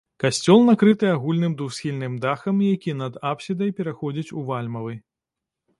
Касцёл 0.23 0.61
накрыты 0.69 1.05
агульным 1.15 1.53
двухсхільным 1.59 2.15
дахам, 2.25 2.65
які 2.73 2.97
над 3.03 3.21
апсідай 3.35 3.69
пераходзіць 3.81 4.33
у 4.43 4.49
вальмавы. 4.51 4.93